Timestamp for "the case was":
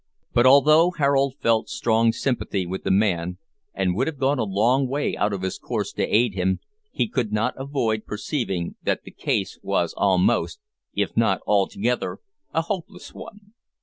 9.03-9.93